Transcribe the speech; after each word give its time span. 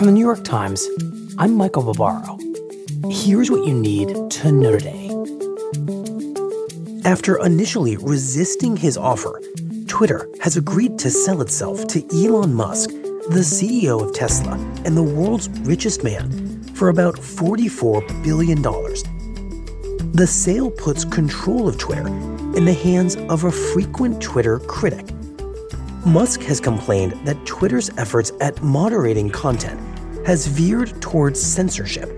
From 0.00 0.06
the 0.06 0.12
New 0.14 0.24
York 0.24 0.44
Times, 0.44 0.88
I'm 1.36 1.54
Michael 1.54 1.82
Barbaro. 1.82 2.38
Here's 3.10 3.50
what 3.50 3.66
you 3.66 3.74
need 3.74 4.30
to 4.30 4.50
know 4.50 4.78
today. 4.78 5.10
After 7.04 7.36
initially 7.44 7.98
resisting 7.98 8.78
his 8.78 8.96
offer, 8.96 9.42
Twitter 9.88 10.26
has 10.40 10.56
agreed 10.56 10.98
to 11.00 11.10
sell 11.10 11.42
itself 11.42 11.86
to 11.88 12.02
Elon 12.14 12.54
Musk, 12.54 12.88
the 12.88 13.44
CEO 13.44 14.02
of 14.02 14.14
Tesla 14.14 14.54
and 14.86 14.96
the 14.96 15.02
world's 15.02 15.50
richest 15.66 16.02
man, 16.02 16.62
for 16.72 16.88
about 16.88 17.16
$44 17.16 18.24
billion. 18.24 18.62
The 20.12 20.26
sale 20.26 20.70
puts 20.70 21.04
control 21.04 21.68
of 21.68 21.76
Twitter 21.76 22.06
in 22.56 22.64
the 22.64 22.72
hands 22.72 23.16
of 23.16 23.44
a 23.44 23.52
frequent 23.52 24.22
Twitter 24.22 24.60
critic. 24.60 25.06
Musk 26.06 26.40
has 26.42 26.60
complained 26.60 27.12
that 27.26 27.44
Twitter's 27.44 27.90
efforts 27.98 28.32
at 28.40 28.62
moderating 28.62 29.28
content 29.28 29.78
has 30.26 30.46
veered 30.46 31.00
towards 31.02 31.40
censorship, 31.40 32.10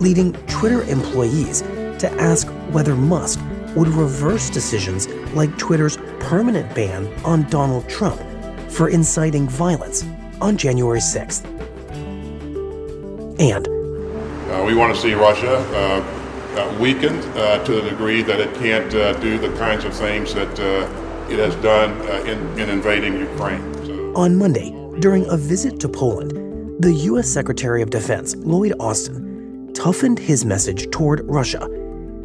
leading 0.00 0.34
Twitter 0.48 0.82
employees 0.82 1.62
to 1.98 2.14
ask 2.18 2.46
whether 2.72 2.94
Musk 2.94 3.40
would 3.74 3.88
reverse 3.88 4.50
decisions 4.50 5.08
like 5.34 5.56
Twitter's 5.56 5.96
permanent 6.20 6.74
ban 6.74 7.06
on 7.24 7.48
Donald 7.48 7.88
Trump 7.88 8.20
for 8.70 8.90
inciting 8.90 9.48
violence 9.48 10.04
on 10.42 10.58
January 10.58 11.00
6th. 11.00 11.44
And 13.40 13.66
uh, 13.66 14.62
we 14.66 14.74
want 14.74 14.94
to 14.94 15.00
see 15.00 15.14
Russia 15.14 15.56
uh, 15.56 16.26
uh, 16.58 16.78
weakened 16.78 17.24
uh, 17.36 17.64
to 17.64 17.80
the 17.80 17.90
degree 17.90 18.20
that 18.22 18.40
it 18.40 18.54
can't 18.56 18.94
uh, 18.94 19.14
do 19.20 19.38
the 19.38 19.48
kinds 19.56 19.84
of 19.84 19.94
things 19.94 20.34
that 20.34 20.60
uh, 20.60 20.86
it 21.30 21.38
has 21.38 21.54
done 21.56 21.90
uh, 22.02 22.24
in, 22.24 22.38
in 22.58 22.68
invading 22.70 23.18
Ukraine. 23.18 23.62
So. 23.84 24.14
On 24.14 24.36
Monday, 24.36 24.70
during 25.00 25.28
a 25.28 25.36
visit 25.36 25.80
to 25.80 25.88
Poland, 25.88 26.32
the 26.82 26.92
U.S. 27.10 27.28
Secretary 27.28 27.82
of 27.82 27.90
Defense, 27.90 28.36
Lloyd 28.36 28.74
Austin, 28.78 29.70
toughened 29.74 30.18
his 30.18 30.44
message 30.44 30.90
toward 30.90 31.20
Russia, 31.24 31.68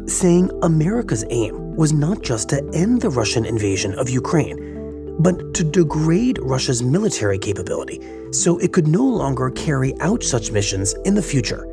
saying 0.06 0.50
America's 0.62 1.24
aim 1.30 1.74
was 1.76 1.92
not 1.92 2.22
just 2.22 2.48
to 2.50 2.62
end 2.74 3.00
the 3.00 3.10
Russian 3.10 3.44
invasion 3.44 3.94
of 3.98 4.08
Ukraine, 4.08 5.16
but 5.18 5.54
to 5.54 5.64
degrade 5.64 6.38
Russia's 6.40 6.82
military 6.82 7.38
capability 7.38 8.00
so 8.32 8.58
it 8.58 8.72
could 8.72 8.88
no 8.88 9.04
longer 9.04 9.50
carry 9.50 9.94
out 10.00 10.22
such 10.22 10.50
missions 10.50 10.94
in 11.04 11.14
the 11.14 11.22
future. 11.22 11.66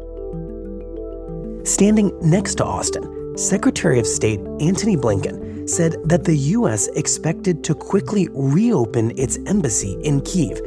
Standing 1.64 2.18
next 2.22 2.56
to 2.56 2.66
Austin, 2.66 3.38
Secretary 3.38 4.00
of 4.00 4.08
State 4.08 4.40
Antony 4.60 4.98
Blinken 4.98 5.49
said 5.70 5.96
that 6.04 6.24
the 6.24 6.36
U.S. 6.58 6.88
expected 6.96 7.64
to 7.64 7.76
quickly 7.76 8.28
reopen 8.34 9.18
its 9.18 9.38
embassy 9.46 9.94
in 10.04 10.22
Kiev 10.22 10.60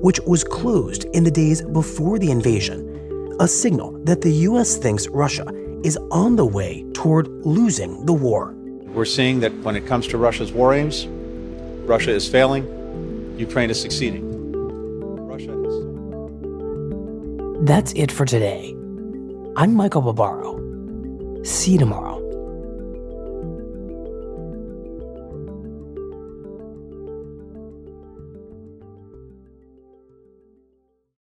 which 0.00 0.18
was 0.20 0.42
closed 0.42 1.04
in 1.12 1.24
the 1.24 1.30
days 1.30 1.60
before 1.62 2.18
the 2.18 2.30
invasion, 2.30 3.36
a 3.38 3.46
signal 3.46 3.92
that 4.04 4.22
the 4.22 4.32
U.S. 4.48 4.76
thinks 4.76 5.06
Russia 5.08 5.46
is 5.84 5.98
on 6.10 6.36
the 6.36 6.46
way 6.46 6.84
toward 6.94 7.28
losing 7.44 8.04
the 8.06 8.12
war. 8.12 8.54
We're 8.94 9.04
seeing 9.04 9.40
that 9.40 9.52
when 9.62 9.76
it 9.76 9.86
comes 9.86 10.06
to 10.08 10.16
Russia's 10.18 10.52
war 10.52 10.74
aims, 10.74 11.06
Russia 11.86 12.12
is 12.12 12.26
failing, 12.28 12.64
Ukraine 13.38 13.70
is 13.70 13.80
succeeding. 13.80 14.26
Russia 15.26 15.52
is. 15.52 15.74
That's 17.66 17.92
it 17.92 18.10
for 18.10 18.24
today. 18.24 18.74
I'm 19.56 19.74
Michael 19.74 20.00
Barbaro. 20.02 20.58
See 21.44 21.72
you 21.72 21.78
tomorrow. 21.78 22.29